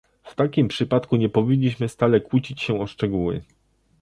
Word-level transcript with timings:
W 0.23 0.35
takim 0.35 0.67
przypadku 0.67 1.15
nie 1.15 1.29
powinniśmy 1.29 1.89
stale 1.89 2.21
kłócić 2.21 2.61
się 2.61 2.81
o 2.81 2.87
szczegóły 2.87 3.41